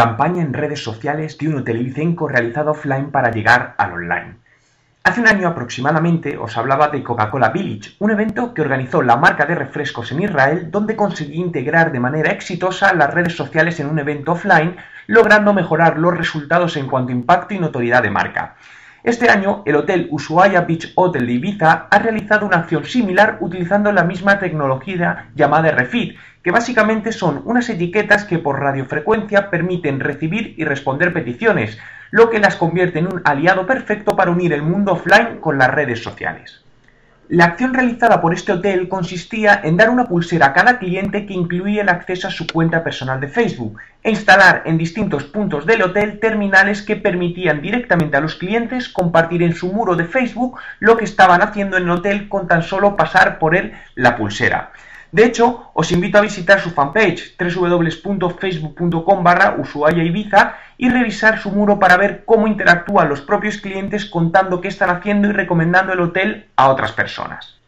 [0.00, 4.36] Campaña en redes sociales de un hotel Ibicenco realizado offline para llegar al online.
[5.04, 9.44] Hace un año aproximadamente os hablaba de Coca-Cola Village, un evento que organizó la marca
[9.44, 13.98] de refrescos en Israel donde conseguí integrar de manera exitosa las redes sociales en un
[13.98, 14.74] evento offline,
[15.06, 18.54] logrando mejorar los resultados en cuanto a impacto y notoriedad de marca.
[19.02, 23.90] Este año, el hotel Ushuaia Beach Hotel de Ibiza ha realizado una acción similar utilizando
[23.92, 30.54] la misma tecnología llamada Refit, que básicamente son unas etiquetas que por radiofrecuencia permiten recibir
[30.58, 31.78] y responder peticiones,
[32.10, 35.70] lo que las convierte en un aliado perfecto para unir el mundo offline con las
[35.70, 36.62] redes sociales.
[37.30, 41.32] La acción realizada por este hotel consistía en dar una pulsera a cada cliente que
[41.32, 45.82] incluía el acceso a su cuenta personal de Facebook e instalar en distintos puntos del
[45.82, 50.96] hotel terminales que permitían directamente a los clientes compartir en su muro de Facebook lo
[50.96, 54.72] que estaban haciendo en el hotel con tan solo pasar por él la pulsera.
[55.12, 59.56] De hecho, os invito a visitar su fanpage www.facebook.com barra
[59.90, 64.90] Ibiza y revisar su muro para ver cómo interactúan los propios clientes contando qué están
[64.90, 67.59] haciendo y recomendando el hotel a otras personas.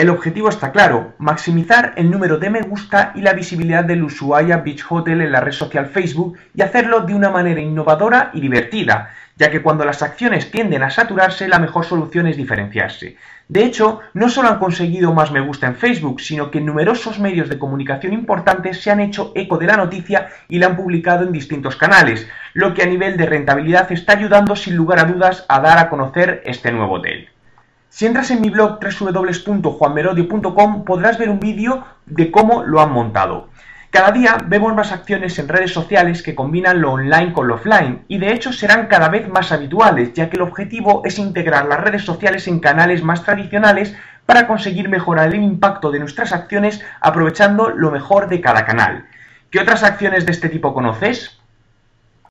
[0.00, 4.56] El objetivo está claro, maximizar el número de me gusta y la visibilidad del Ushuaia
[4.56, 9.10] Beach Hotel en la red social Facebook y hacerlo de una manera innovadora y divertida,
[9.36, 13.18] ya que cuando las acciones tienden a saturarse la mejor solución es diferenciarse.
[13.46, 17.50] De hecho, no solo han conseguido más me gusta en Facebook, sino que numerosos medios
[17.50, 21.32] de comunicación importantes se han hecho eco de la noticia y la han publicado en
[21.32, 25.60] distintos canales, lo que a nivel de rentabilidad está ayudando sin lugar a dudas a
[25.60, 27.28] dar a conocer este nuevo hotel.
[27.92, 33.48] Si entras en mi blog www.juanmerodio.com podrás ver un vídeo de cómo lo han montado.
[33.90, 38.04] Cada día vemos más acciones en redes sociales que combinan lo online con lo offline
[38.06, 41.80] y de hecho serán cada vez más habituales ya que el objetivo es integrar las
[41.80, 47.70] redes sociales en canales más tradicionales para conseguir mejorar el impacto de nuestras acciones aprovechando
[47.70, 49.06] lo mejor de cada canal.
[49.50, 51.39] ¿Qué otras acciones de este tipo conoces?